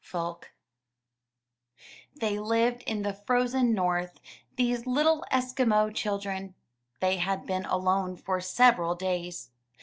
Foulke 0.03 0.51
They 2.15 2.39
lived 2.39 2.81
in 2.87 3.03
the 3.03 3.13
frozen 3.13 3.71
North,— 3.75 4.19
these 4.57 4.87
little 4.87 5.23
Eskimo 5.31 5.93
children. 5.93 6.55
They 7.01 7.17
had 7.17 7.45
been 7.45 7.65
alone 7.65 8.17
for 8.17 8.41
several 8.41 8.95
days. 8.95 9.51